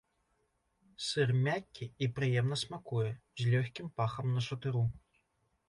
[1.07, 3.13] Сыр мяккі і прыемна смакуе
[3.43, 4.85] з лёгкім пахам нашатыру.